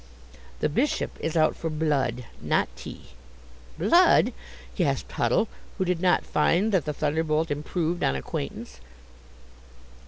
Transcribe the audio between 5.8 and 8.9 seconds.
did not find that the thunderbolt improved on acquaintance.